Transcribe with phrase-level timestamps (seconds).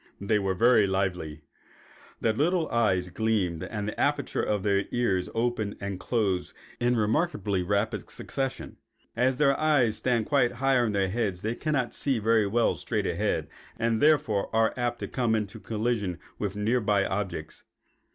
[0.19, 1.43] They were very lively.
[2.21, 7.61] Their little eyes gleamed and the apertures of the ears opened and closed in remarkably
[7.61, 8.77] rapid succession.
[9.15, 13.05] As their eyes stand quite high on their heads they cannot see very well straight
[13.05, 17.63] ahead, and therefore are apt to come into collision with near by objects.